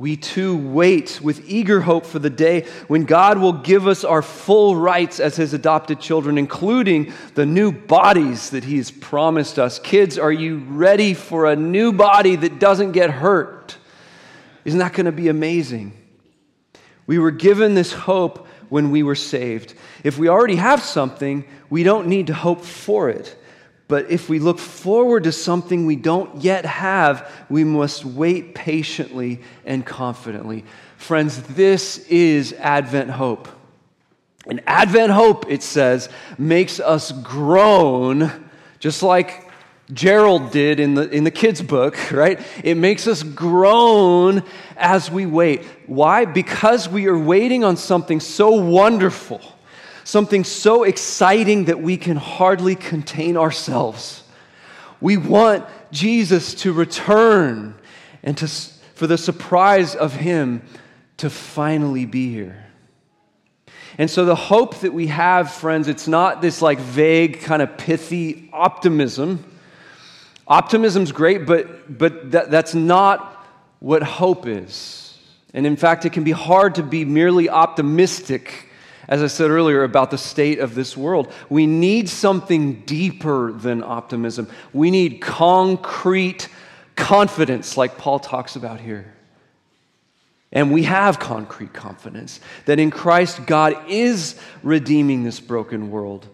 we 0.03 0.17
too 0.17 0.57
wait 0.57 1.21
with 1.23 1.49
eager 1.49 1.81
hope 1.81 2.05
for 2.05 2.19
the 2.19 2.29
day 2.29 2.67
when 2.89 3.05
God 3.05 3.39
will 3.39 3.53
give 3.53 3.87
us 3.87 4.03
our 4.03 4.21
full 4.21 4.75
rights 4.75 5.21
as 5.21 5.37
His 5.37 5.55
adopted 5.55 6.01
children, 6.01 6.39
including 6.39 7.13
the 7.37 7.47
new 7.47 7.71
bodies 7.71 8.51
that 8.51 8.65
He 8.65 8.79
has 8.79 8.91
promised 8.91 9.61
us. 9.61 9.79
Kids, 9.79 10.19
are 10.19 10.33
you 10.33 10.59
ready 10.59 11.15
for 11.15 11.47
a 11.47 11.55
new 11.55 11.93
body 11.93 12.35
that 12.35 12.59
doesn't 12.59 12.91
get 12.91 13.11
hurt? 13.11 13.77
Isn't 14.65 14.81
that 14.81 14.93
going 14.93 15.07
to 15.07 15.13
be 15.13 15.29
amazing? 15.29 15.93
We 17.07 17.21
were 17.21 17.31
given 17.31 17.75
this 17.75 17.93
hope 17.93 18.49
when 18.71 18.91
we 18.91 19.05
were 19.05 19.15
saved. 19.15 19.75
If 20.03 20.19
we 20.19 20.29
already 20.29 20.57
have 20.57 20.83
something, 20.83 21.45
we 21.71 21.85
don't 21.85 22.09
need 22.09 22.27
to 22.27 22.35
hope 22.35 22.65
for 22.65 23.09
it. 23.09 23.37
But 23.93 24.11
if 24.11 24.31
we 24.31 24.39
look 24.39 24.59
forward 24.59 25.25
to 25.25 25.33
something 25.33 25.85
we 25.85 25.97
don't 25.97 26.43
yet 26.43 26.65
have, 26.65 27.31
we 27.51 27.63
must 27.63 28.07
wait 28.07 28.55
patiently 28.55 29.43
and 29.67 29.85
confidently. 29.85 30.65
Friends, 30.97 31.43
this 31.43 31.99
is 32.09 32.55
Advent 32.55 33.11
hope. 33.11 33.49
And 34.47 34.63
Advent 34.67 35.13
hope, 35.13 35.45
it 35.51 35.63
says, 35.63 36.09
makes 36.39 36.81
us 36.81 37.13
groan, 37.13 38.49
just 38.79 39.03
like 39.03 39.51
Gerald 39.93 40.53
did 40.53 40.81
in 40.81 40.95
the, 40.95 41.11
in 41.11 41.25
the 41.25 41.31
kids' 41.31 41.61
book, 41.61 41.99
right? 42.13 42.41
It 42.65 42.79
makes 42.79 43.07
us 43.07 43.23
groan 43.23 44.43
as 44.79 45.11
we 45.11 45.27
wait. 45.27 45.67
Why? 45.87 46.25
Because 46.25 46.89
we 46.89 47.09
are 47.09 47.19
waiting 47.19 47.63
on 47.63 47.77
something 47.77 48.21
so 48.21 48.53
wonderful 48.53 49.43
something 50.12 50.45
so 50.45 50.83
exciting 50.83 51.64
that 51.64 51.81
we 51.81 51.97
can 51.97 52.19
hardly 52.19 52.75
contain 52.76 53.35
ourselves. 53.38 54.23
We 55.00 55.16
want 55.16 55.64
Jesus 55.90 56.52
to 56.57 56.73
return 56.75 57.75
and 58.23 58.37
to, 58.37 58.47
for 58.47 59.07
the 59.07 59.16
surprise 59.16 59.97
of 59.97 60.12
Him 60.12 60.61
to 61.16 61.31
finally 61.31 62.04
be 62.04 62.31
here. 62.31 62.66
And 63.97 64.11
so, 64.11 64.26
the 64.26 64.35
hope 64.35 64.81
that 64.81 64.92
we 64.92 65.07
have, 65.07 65.50
friends, 65.50 65.88
it's 65.88 66.07
not 66.07 66.42
this 66.42 66.61
like 66.61 66.78
vague, 66.78 67.40
kind 67.40 67.62
of 67.62 67.78
pithy 67.78 68.50
optimism. 68.52 69.42
Optimism's 70.47 71.11
great, 71.12 71.47
but, 71.47 71.99
but 71.99 72.33
that, 72.33 72.50
that's 72.50 72.75
not 72.75 73.47
what 73.81 74.02
hope 74.02 74.47
is. 74.47 75.19
And 75.54 75.66
in 75.66 75.76
fact, 75.76 76.04
it 76.04 76.12
can 76.12 76.25
be 76.25 76.33
hard 76.33 76.75
to 76.75 76.83
be 76.83 77.07
merely 77.07 77.49
optimistic 77.49 78.69
as 79.12 79.23
I 79.23 79.26
said 79.26 79.50
earlier, 79.50 79.85
about 79.85 80.11
the 80.11 80.16
state 80.16 80.59
of 80.59 80.75
this 80.75 80.97
world. 80.97 81.31
We 81.50 81.66
need 81.66 82.09
something 82.09 82.81
deeper 82.87 83.52
than 83.52 83.83
optimism. 83.83 84.49
We 84.73 84.90
need 84.90 85.21
concrete 85.21 86.49
confidence, 86.97 87.76
like 87.76 87.99
Paul 87.99 88.21
talks 88.21 88.57
about 88.57 88.81
here. 88.81 89.12
And 90.50 90.73
we 90.73 90.85
have 90.85 91.19
concrete 91.19 91.75
confidence 91.75 92.40
that 92.64 92.78
in 92.78 92.90
Christ, 92.90 93.45
God 93.45 93.75
is 93.87 94.35
redeeming 94.62 95.25
this 95.25 95.40
broken 95.40 95.90
world 95.90 96.26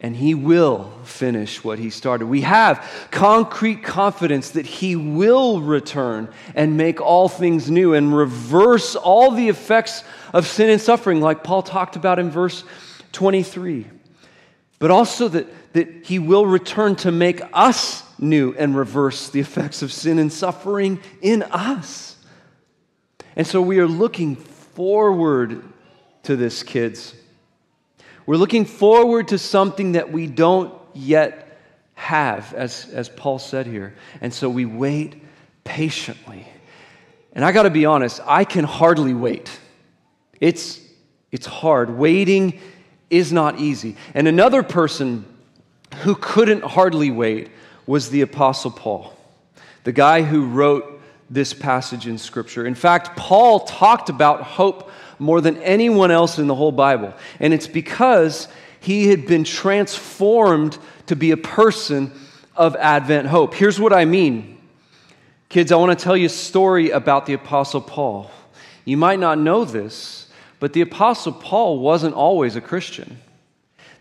and 0.00 0.14
he 0.14 0.34
will 0.34 0.92
finish 1.02 1.64
what 1.64 1.78
he 1.78 1.90
started. 1.90 2.26
We 2.26 2.42
have 2.42 3.08
concrete 3.10 3.82
confidence 3.82 4.50
that 4.50 4.64
he 4.64 4.94
will 4.94 5.60
return 5.60 6.28
and 6.54 6.76
make 6.76 7.00
all 7.00 7.28
things 7.28 7.68
new 7.68 7.94
and 7.94 8.16
reverse 8.16 8.94
all 8.94 9.32
the 9.32 9.48
effects 9.48 10.04
of 10.32 10.46
sin 10.46 10.70
and 10.70 10.80
suffering, 10.80 11.20
like 11.20 11.42
Paul 11.42 11.62
talked 11.62 11.96
about 11.96 12.20
in 12.20 12.30
verse 12.30 12.62
23. 13.12 13.86
But 14.78 14.92
also 14.92 15.26
that, 15.28 15.72
that 15.72 16.06
he 16.06 16.20
will 16.20 16.46
return 16.46 16.94
to 16.96 17.10
make 17.10 17.40
us 17.52 18.04
new 18.20 18.54
and 18.56 18.76
reverse 18.76 19.30
the 19.30 19.40
effects 19.40 19.82
of 19.82 19.92
sin 19.92 20.20
and 20.20 20.32
suffering 20.32 21.00
in 21.20 21.42
us. 21.42 22.16
And 23.34 23.46
so 23.46 23.60
we 23.60 23.80
are 23.80 23.88
looking 23.88 24.36
forward 24.36 25.64
to 26.24 26.36
this, 26.36 26.62
kids. 26.62 27.14
We're 28.28 28.36
looking 28.36 28.66
forward 28.66 29.28
to 29.28 29.38
something 29.38 29.92
that 29.92 30.12
we 30.12 30.26
don't 30.26 30.74
yet 30.92 31.58
have, 31.94 32.52
as, 32.52 32.86
as 32.92 33.08
Paul 33.08 33.38
said 33.38 33.66
here. 33.66 33.94
And 34.20 34.34
so 34.34 34.50
we 34.50 34.66
wait 34.66 35.22
patiently. 35.64 36.46
And 37.32 37.42
I 37.42 37.52
got 37.52 37.62
to 37.62 37.70
be 37.70 37.86
honest, 37.86 38.20
I 38.26 38.44
can 38.44 38.66
hardly 38.66 39.14
wait. 39.14 39.58
It's, 40.40 40.78
it's 41.32 41.46
hard. 41.46 41.88
Waiting 41.88 42.60
is 43.08 43.32
not 43.32 43.60
easy. 43.60 43.96
And 44.12 44.28
another 44.28 44.62
person 44.62 45.24
who 46.02 46.14
couldn't 46.14 46.64
hardly 46.64 47.10
wait 47.10 47.48
was 47.86 48.10
the 48.10 48.20
Apostle 48.20 48.72
Paul, 48.72 49.16
the 49.84 49.92
guy 49.92 50.20
who 50.20 50.44
wrote 50.48 50.97
this 51.30 51.52
passage 51.52 52.06
in 52.06 52.18
Scripture. 52.18 52.66
In 52.66 52.74
fact, 52.74 53.16
Paul 53.16 53.60
talked 53.60 54.08
about 54.08 54.42
hope 54.42 54.90
more 55.18 55.40
than 55.40 55.56
anyone 55.58 56.10
else 56.10 56.38
in 56.38 56.46
the 56.46 56.54
whole 56.54 56.72
Bible. 56.72 57.12
And 57.40 57.52
it's 57.52 57.66
because 57.66 58.48
he 58.80 59.08
had 59.08 59.26
been 59.26 59.44
transformed 59.44 60.78
to 61.06 61.16
be 61.16 61.32
a 61.32 61.36
person 61.36 62.12
of 62.56 62.76
Advent 62.76 63.28
hope. 63.28 63.54
Here's 63.54 63.80
what 63.80 63.92
I 63.92 64.04
mean. 64.04 64.58
Kids, 65.48 65.72
I 65.72 65.76
want 65.76 65.98
to 65.98 66.02
tell 66.02 66.16
you 66.16 66.26
a 66.26 66.30
story 66.30 66.90
about 66.90 67.26
the 67.26 67.32
Apostle 67.32 67.80
Paul. 67.80 68.30
You 68.84 68.96
might 68.96 69.18
not 69.18 69.38
know 69.38 69.64
this, 69.64 70.28
but 70.60 70.72
the 70.72 70.80
Apostle 70.80 71.32
Paul 71.32 71.78
wasn't 71.78 72.14
always 72.14 72.56
a 72.56 72.60
Christian. 72.60 73.18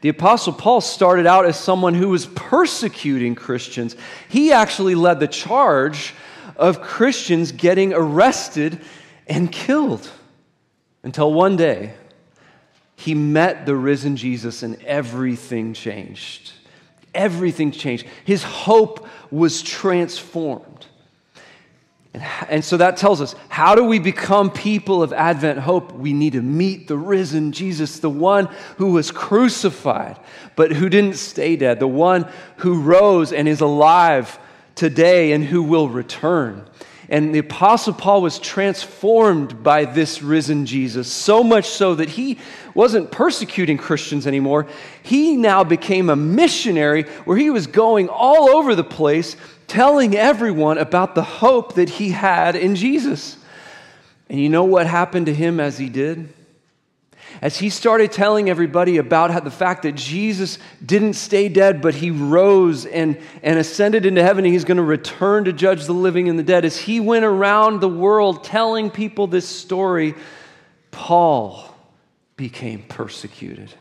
The 0.02 0.10
Apostle 0.10 0.54
Paul 0.54 0.82
started 0.82 1.26
out 1.26 1.46
as 1.46 1.58
someone 1.58 1.94
who 1.94 2.10
was 2.10 2.28
persecuting 2.28 3.36
Christians. 3.36 3.96
He 4.30 4.52
actually 4.52 4.96
led 4.96 5.20
the 5.20 5.28
charge 5.28 6.14
of 6.58 6.82
Christians 6.82 7.52
getting 7.52 7.94
arrested 7.94 8.80
and 9.28 9.52
killed. 9.52 10.10
Until 11.04 11.34
one 11.34 11.56
day, 11.56 11.94
he 12.96 13.14
met 13.14 13.66
the 13.66 13.76
risen 13.76 14.18
Jesus 14.18 14.64
and 14.64 14.82
everything 14.84 15.74
changed. 15.74 16.52
Everything 17.14 17.72
changed. 17.72 18.06
His 18.26 18.44
hope 18.44 19.08
was 19.32 19.62
transformed. 19.62 20.88
And, 22.50 22.64
so 22.64 22.78
that 22.78 22.98
tells 22.98 23.22
us 23.22 23.36
how 23.50 23.76
do 23.76 23.84
we 23.84 24.00
become 24.00 24.50
people 24.50 25.04
of 25.04 25.14
Advent 25.14 25.60
hope? 25.60 25.94
We 25.94 26.14
need 26.14 26.34
to 26.34 26.42
meet 26.42 26.88
the 26.88 26.98
risen 26.98 27.52
Jesus, 27.52 28.00
the 28.00 28.10
one 28.10 28.50
who 28.78 28.92
was 28.92 29.12
crucified, 29.12 30.20
but 30.56 30.72
who 30.72 30.90
didn't 30.90 31.18
stay 31.18 31.56
dead, 31.56 31.80
the 31.80 31.88
one 31.88 32.28
who 32.58 32.82
rose 32.82 33.32
and 33.32 33.48
is 33.48 33.62
alive 33.62 34.40
today 34.78 35.34
and 35.34 35.44
who 35.44 35.64
will 35.64 35.90
return. 35.90 36.66
And 37.10 37.34
the 37.34 37.40
Apostle 37.40 37.94
Paul 37.94 38.22
was 38.22 38.38
transformed 38.38 39.64
by 39.64 39.86
this 39.86 40.22
risen 40.22 40.66
Jesus, 40.66 41.12
so 41.12 41.42
much 41.44 41.66
so 41.66 41.96
that 41.96 42.10
he 42.10 42.38
wasn't 42.74 43.12
persecuting 43.12 43.78
Christians 43.78 44.28
anymore. 44.28 44.68
He 45.04 45.38
now 45.38 45.64
became 45.64 46.10
a 46.10 46.18
missionary 46.18 47.04
where 47.24 47.38
he 47.38 47.50
was 47.50 47.66
going 47.66 48.10
all 48.10 48.50
over 48.50 48.76
the 48.76 48.84
place 48.84 49.38
telling 49.68 50.16
everyone 50.16 50.78
about 50.78 51.16
the 51.16 51.24
hope 51.24 51.76
that 51.76 51.90
he 51.90 52.10
had 52.10 52.56
in 52.56 52.76
Jesus. 52.76 53.38
And 54.30 54.40
you 54.40 54.50
know 54.50 54.66
what 54.66 54.86
happened 54.86 55.28
to 55.28 55.34
him 55.34 55.62
as 55.62 55.78
he 55.78 55.88
did? 55.88 56.34
As 57.42 57.58
he 57.58 57.70
started 57.70 58.12
telling 58.12 58.50
everybody 58.50 58.98
about 58.98 59.32
how 59.32 59.40
the 59.40 59.52
fact 59.52 59.84
that 59.84 59.96
Jesus 59.96 60.58
didn't 60.84 61.14
stay 61.14 61.50
dead, 61.50 61.82
but 61.82 61.96
he 61.96 62.10
rose 62.10 62.86
and, 62.86 63.20
and 63.44 63.60
ascended 63.60 64.06
into 64.06 64.24
heaven, 64.24 64.46
and 64.46 64.54
he's 64.54 64.66
going 64.66 64.78
to 64.78 64.84
return 64.84 65.46
to 65.46 65.54
judge 65.54 65.86
the 65.86 65.94
living 65.94 66.30
and 66.30 66.40
the 66.40 66.44
dead. 66.44 66.66
As 66.66 66.78
he 66.78 67.00
went 67.00 67.26
around 67.26 67.80
the 67.80 67.90
world 67.90 68.44
telling 68.44 68.90
people 68.90 69.28
this 69.28 69.48
story, 69.48 70.16
Paul 70.92 71.76
became 72.38 72.84
persecuted. 72.84 73.74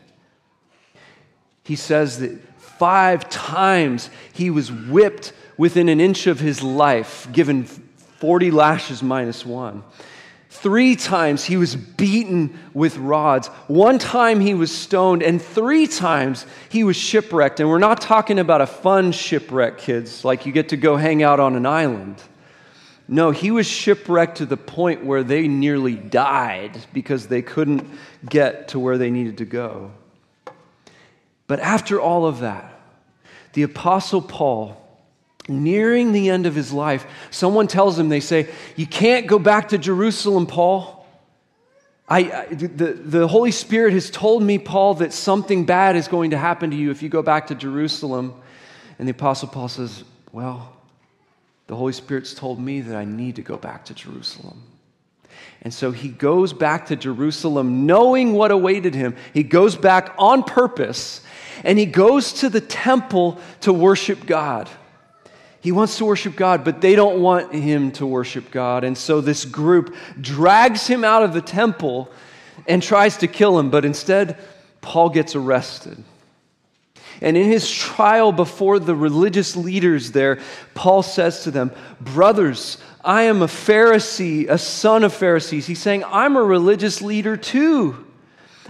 He 1.63 1.75
says 1.75 2.19
that 2.19 2.39
five 2.59 3.29
times 3.29 4.09
he 4.33 4.49
was 4.49 4.71
whipped 4.71 5.33
within 5.57 5.89
an 5.89 5.99
inch 5.99 6.27
of 6.27 6.39
his 6.39 6.61
life, 6.61 7.27
given 7.31 7.63
40 7.63 8.51
lashes 8.51 9.01
minus 9.01 9.45
one. 9.45 9.83
Three 10.49 10.95
times 10.95 11.43
he 11.43 11.57
was 11.57 11.75
beaten 11.75 12.57
with 12.73 12.97
rods. 12.97 13.47
One 13.67 13.99
time 13.99 14.39
he 14.39 14.53
was 14.53 14.75
stoned, 14.75 15.21
and 15.21 15.41
three 15.41 15.87
times 15.87 16.45
he 16.69 16.83
was 16.83 16.95
shipwrecked. 16.95 17.59
And 17.59 17.69
we're 17.69 17.79
not 17.79 17.99
talking 17.99 18.39
about 18.39 18.61
a 18.61 18.67
fun 18.67 19.11
shipwreck, 19.11 19.77
kids, 19.77 20.23
like 20.23 20.45
you 20.45 20.51
get 20.51 20.69
to 20.69 20.77
go 20.77 20.95
hang 20.95 21.21
out 21.21 21.39
on 21.39 21.55
an 21.55 21.65
island. 21.65 22.21
No, 23.09 23.31
he 23.31 23.51
was 23.51 23.67
shipwrecked 23.67 24.37
to 24.37 24.45
the 24.45 24.57
point 24.57 25.05
where 25.05 25.23
they 25.23 25.47
nearly 25.47 25.95
died 25.95 26.77
because 26.93 27.27
they 27.27 27.41
couldn't 27.41 27.85
get 28.27 28.69
to 28.69 28.79
where 28.79 28.97
they 28.97 29.11
needed 29.11 29.37
to 29.37 29.45
go. 29.45 29.91
But 31.47 31.59
after 31.59 31.99
all 31.99 32.25
of 32.25 32.39
that, 32.39 32.73
the 33.53 33.63
Apostle 33.63 34.21
Paul 34.21 34.86
nearing 35.47 36.11
the 36.11 36.29
end 36.29 36.45
of 36.45 36.55
his 36.55 36.73
life, 36.73 37.05
someone 37.31 37.67
tells 37.67 37.97
him, 37.97 38.09
they 38.09 38.19
say, 38.19 38.49
You 38.75 38.85
can't 38.85 39.27
go 39.27 39.39
back 39.39 39.69
to 39.69 39.77
Jerusalem, 39.77 40.45
Paul. 40.45 41.05
I, 42.09 42.19
I, 42.19 42.45
the, 42.53 42.93
the 42.93 43.27
Holy 43.27 43.51
Spirit 43.51 43.93
has 43.93 44.09
told 44.09 44.41
me, 44.41 44.57
Paul, 44.57 44.95
that 44.95 45.11
something 45.11 45.65
bad 45.65 45.95
is 45.95 46.07
going 46.07 46.31
to 46.31 46.37
happen 46.37 46.71
to 46.71 46.77
you 46.77 46.91
if 46.91 47.03
you 47.03 47.09
go 47.09 47.21
back 47.21 47.47
to 47.47 47.55
Jerusalem. 47.55 48.33
And 48.97 49.07
the 49.07 49.11
Apostle 49.11 49.49
Paul 49.49 49.67
says, 49.67 50.03
Well, 50.31 50.73
the 51.67 51.75
Holy 51.75 51.93
Spirit's 51.93 52.33
told 52.33 52.59
me 52.59 52.81
that 52.81 52.95
I 52.95 53.05
need 53.05 53.35
to 53.35 53.41
go 53.41 53.57
back 53.57 53.85
to 53.85 53.93
Jerusalem. 53.93 54.63
And 55.61 55.73
so 55.73 55.91
he 55.91 56.09
goes 56.09 56.53
back 56.53 56.87
to 56.87 56.95
Jerusalem 56.95 57.85
knowing 57.85 58.33
what 58.33 58.51
awaited 58.51 58.95
him. 58.95 59.15
He 59.33 59.43
goes 59.43 59.75
back 59.75 60.13
on 60.17 60.43
purpose 60.43 61.21
and 61.63 61.77
he 61.77 61.85
goes 61.85 62.33
to 62.33 62.49
the 62.49 62.61
temple 62.61 63.39
to 63.61 63.73
worship 63.73 64.25
God. 64.25 64.69
He 65.61 65.71
wants 65.71 65.97
to 65.97 66.05
worship 66.05 66.35
God, 66.35 66.63
but 66.63 66.81
they 66.81 66.95
don't 66.95 67.21
want 67.21 67.53
him 67.53 67.91
to 67.93 68.05
worship 68.05 68.51
God. 68.51 68.83
And 68.83 68.97
so 68.97 69.21
this 69.21 69.43
group 69.45 69.95
drags 70.19 70.87
him 70.87 71.03
out 71.03 71.23
of 71.23 71.33
the 71.33 71.41
temple 71.41 72.09
and 72.67 72.81
tries 72.81 73.17
to 73.17 73.27
kill 73.27 73.57
him, 73.57 73.69
but 73.69 73.85
instead, 73.85 74.37
Paul 74.81 75.09
gets 75.09 75.35
arrested. 75.35 76.03
And 77.21 77.35
in 77.35 77.49
his 77.49 77.69
trial 77.69 78.31
before 78.31 78.77
the 78.79 78.95
religious 78.95 79.55
leaders 79.55 80.11
there, 80.11 80.39
Paul 80.75 81.01
says 81.01 81.43
to 81.43 81.51
them, 81.51 81.71
Brothers, 81.99 82.77
I 83.03 83.23
am 83.23 83.41
a 83.41 83.47
Pharisee, 83.47 84.47
a 84.49 84.57
son 84.57 85.03
of 85.03 85.13
Pharisees. 85.13 85.65
He's 85.65 85.79
saying, 85.79 86.03
I'm 86.05 86.35
a 86.35 86.43
religious 86.43 87.01
leader 87.01 87.35
too. 87.35 88.05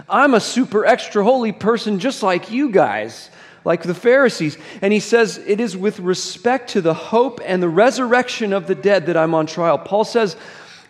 I'm 0.08 0.32
a 0.32 0.40
super 0.40 0.86
extra 0.86 1.22
holy 1.22 1.52
person 1.52 1.98
just 1.98 2.22
like 2.22 2.50
you 2.50 2.70
guys 2.70 3.30
like 3.64 3.82
the 3.82 3.94
Pharisees. 3.94 4.56
And 4.82 4.92
he 4.92 5.00
says, 5.00 5.38
It 5.38 5.60
is 5.60 5.76
with 5.76 6.00
respect 6.00 6.70
to 6.70 6.80
the 6.80 6.94
hope 6.94 7.40
and 7.44 7.62
the 7.62 7.68
resurrection 7.68 8.52
of 8.52 8.66
the 8.66 8.74
dead 8.74 9.06
that 9.06 9.16
I'm 9.16 9.34
on 9.34 9.46
trial. 9.46 9.78
Paul 9.78 10.04
says, 10.04 10.36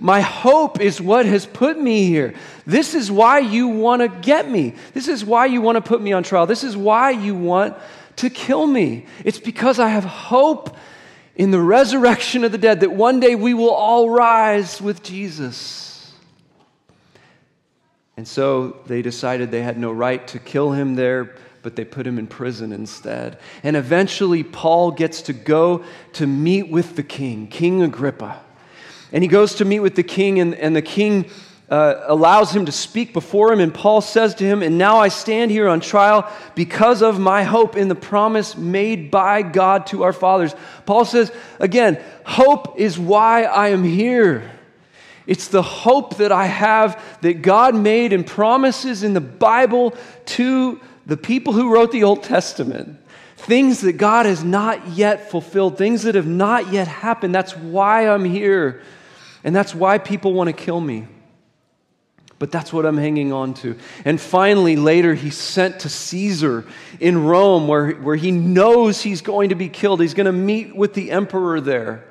My 0.01 0.21
hope 0.21 0.81
is 0.81 1.01
what 1.01 1.27
has 1.27 1.47
put 1.47 1.79
me 1.79 2.07
here. 2.07 2.35
This 2.67 2.95
is 2.95 3.11
why 3.11 3.41
you 3.41 3.69
want 3.69 4.03
to 4.03 4.09
get 4.09 4.49
me. 4.49 4.75
This 4.95 5.09
is 5.09 5.25
why 5.25 5.47
you 5.47 5.61
want 5.61 5.77
to 5.77 5.83
put 5.83 6.01
me 6.01 6.13
on 6.13 6.23
trial. 6.23 6.47
This 6.47 6.65
is 6.65 6.77
why 6.77 7.11
you 7.11 7.35
want 7.35 7.77
to 8.17 8.31
kill 8.31 8.67
me. 8.67 9.07
It's 9.25 9.39
because 9.39 9.79
I 9.79 9.89
have 9.89 10.05
hope 10.05 10.77
in 11.37 11.53
the 11.53 11.61
resurrection 11.61 12.43
of 12.45 12.53
the 12.53 12.59
dead 12.59 12.81
that 12.81 12.91
one 12.91 13.21
day 13.21 13.37
we 13.37 13.55
will 13.55 13.71
all 13.71 14.11
rise 14.11 14.83
with 14.83 15.03
Jesus. 15.05 16.13
And 18.17 18.27
so 18.27 18.77
they 18.87 19.01
decided 19.01 19.53
they 19.53 19.63
had 19.63 19.79
no 19.79 19.93
right 19.93 20.27
to 20.29 20.41
kill 20.41 20.73
him 20.73 20.97
there 20.97 21.37
but 21.63 21.77
they 21.77 21.85
put 21.85 22.07
him 22.07 22.19
in 22.19 22.27
prison 22.27 22.73
instead. 22.73 23.39
And 23.63 23.77
eventually, 23.77 24.43
Paul 24.43 24.91
gets 24.91 25.23
to 25.23 25.33
go 25.33 25.85
to 26.15 26.27
meet 26.27 26.71
with 26.71 26.97
the 26.97 27.03
king, 27.03 27.49
King 27.49 27.83
Agrippa. 27.83 28.41
And 29.13 29.25
he 29.25 29.29
goes 29.29 29.55
to 29.57 29.65
meet 29.65 29.81
with 29.81 29.95
the 29.95 30.03
king, 30.03 30.41
and, 30.41 30.55
and 30.55 30.77
the 30.77 30.83
king 30.83 31.31
uh, 31.71 32.03
allows 32.07 32.55
him 32.55 32.67
to 32.67 32.73
speak 32.73 33.13
before 33.13 33.53
him. 33.53 33.61
And 33.61 33.73
Paul 33.73 34.01
says 34.01 34.35
to 34.37 34.45
him, 34.45 34.63
And 34.63 34.79
now 34.79 34.99
I 34.99 35.09
stand 35.09 35.51
here 35.51 35.69
on 35.69 35.81
trial 35.81 36.31
because 36.55 37.03
of 37.03 37.19
my 37.19 37.43
hope 37.43 37.77
in 37.77 37.89
the 37.89 37.95
promise 37.95 38.57
made 38.57 39.11
by 39.11 39.43
God 39.43 39.87
to 39.89 40.03
our 40.05 40.13
fathers. 40.13 40.55
Paul 40.87 41.05
says, 41.05 41.33
again, 41.59 42.03
hope 42.25 42.79
is 42.79 42.99
why 42.99 43.45
I 43.45 43.69
am 43.69 43.85
here. 43.85 44.51
It's 45.27 45.49
the 45.49 45.63
hope 45.63 46.17
that 46.17 46.33
I 46.33 46.47
have 46.47 47.21
that 47.21 47.43
God 47.43 47.75
made 47.75 48.15
and 48.15 48.27
promises 48.27 49.03
in 49.03 49.13
the 49.13 49.21
Bible 49.21 49.95
to 50.25 50.81
the 51.09 51.17
people 51.17 51.55
who 51.55 51.73
wrote 51.73 51.91
the 51.91 52.05
Old 52.05 52.23
Testament, 52.23 52.99
things 53.37 53.81
that 53.81 53.95
God 53.95 54.27
has 54.27 54.45
not 54.45 54.89
yet 54.89 55.31
fulfilled, 55.31 55.79
things 55.79 56.03
that 56.03 56.15
have 56.15 56.27
not 56.27 56.71
yet 56.71 56.87
happened. 56.87 57.35
That's 57.35 57.57
why 57.57 58.09
I'm 58.09 58.25
here. 58.25 58.83
And 59.43 59.57
that's 59.57 59.75
why 59.75 59.99
people 59.99 60.35
want 60.35 60.49
to 60.49 60.53
kill 60.53 60.81
me. 60.81 61.09
But 62.39 62.53
that's 62.53 62.73
what 62.73 62.87
I'm 62.87 62.99
hanging 62.99 63.33
on 63.33 63.55
to. 63.55 63.77
And 64.05 64.21
finally, 64.21 64.77
later, 64.77 65.15
he's 65.15 65.37
sent 65.37 65.81
to 65.81 65.89
Caesar 65.89 66.65
in 67.01 67.25
Rome, 67.25 67.67
where, 67.67 67.93
where 67.93 68.15
he 68.15 68.31
knows 68.31 69.03
he's 69.03 69.23
going 69.23 69.49
to 69.49 69.57
be 69.57 69.69
killed. 69.69 70.01
He's 70.01 70.15
going 70.15 70.27
to 70.27 70.33
meet 70.33 70.77
with 70.77 70.95
the 70.95 71.11
emperor 71.11 71.61
there. 71.61 72.05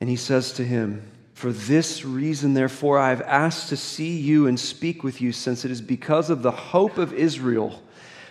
And 0.00 0.08
he 0.08 0.16
says 0.16 0.52
to 0.54 0.64
him, 0.64 1.02
for 1.34 1.52
this 1.52 2.04
reason, 2.04 2.54
therefore, 2.54 2.98
I 2.98 3.10
have 3.10 3.22
asked 3.22 3.70
to 3.70 3.76
see 3.76 4.18
you 4.18 4.46
and 4.46 4.58
speak 4.58 5.02
with 5.02 5.20
you, 5.20 5.32
since 5.32 5.64
it 5.64 5.70
is 5.70 5.80
because 5.80 6.30
of 6.30 6.42
the 6.42 6.50
hope 6.50 6.98
of 6.98 7.12
Israel 7.12 7.82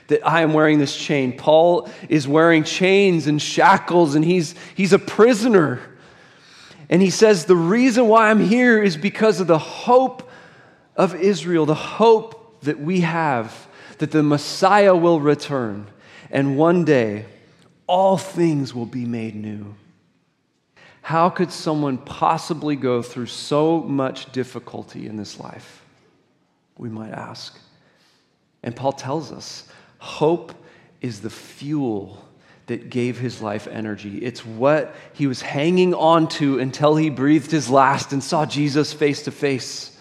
that 0.07 0.25
I 0.27 0.41
am 0.41 0.53
wearing 0.53 0.79
this 0.79 0.95
chain. 0.95 1.35
Paul 1.37 1.89
is 2.09 2.27
wearing 2.27 2.63
chains 2.63 3.27
and 3.27 3.41
shackles, 3.41 4.15
and 4.15 4.23
he's, 4.23 4.55
he's 4.75 4.93
a 4.93 4.99
prisoner. 4.99 5.81
And 6.89 7.01
he 7.01 7.09
says, 7.09 7.45
The 7.45 7.55
reason 7.55 8.07
why 8.07 8.29
I'm 8.29 8.39
here 8.39 8.81
is 8.81 8.97
because 8.97 9.39
of 9.39 9.47
the 9.47 9.57
hope 9.57 10.29
of 10.95 11.15
Israel, 11.15 11.65
the 11.65 11.73
hope 11.73 12.61
that 12.61 12.79
we 12.79 13.01
have 13.01 13.67
that 13.97 14.11
the 14.11 14.23
Messiah 14.23 14.95
will 14.95 15.19
return, 15.19 15.87
and 16.29 16.57
one 16.57 16.83
day 16.83 17.25
all 17.87 18.17
things 18.17 18.73
will 18.73 18.85
be 18.85 19.05
made 19.05 19.35
new. 19.35 19.75
How 21.01 21.29
could 21.29 21.51
someone 21.51 21.97
possibly 21.97 22.75
go 22.75 23.01
through 23.01 23.25
so 23.25 23.81
much 23.81 24.31
difficulty 24.31 25.07
in 25.07 25.17
this 25.17 25.39
life? 25.39 25.83
We 26.77 26.89
might 26.89 27.11
ask. 27.11 27.59
And 28.63 28.75
Paul 28.75 28.93
tells 28.93 29.31
us 29.31 29.67
hope 29.97 30.53
is 31.01 31.21
the 31.21 31.29
fuel 31.29 32.23
that 32.67 32.89
gave 32.89 33.19
his 33.19 33.41
life 33.41 33.67
energy. 33.67 34.19
It's 34.19 34.45
what 34.45 34.95
he 35.13 35.27
was 35.27 35.41
hanging 35.41 35.93
on 35.93 36.27
to 36.29 36.59
until 36.59 36.95
he 36.95 37.09
breathed 37.09 37.51
his 37.51 37.69
last 37.69 38.13
and 38.13 38.23
saw 38.23 38.45
Jesus 38.45 38.93
face 38.93 39.23
to 39.23 39.31
face. 39.31 39.97